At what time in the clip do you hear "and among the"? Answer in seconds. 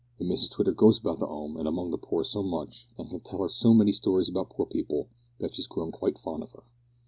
1.57-1.97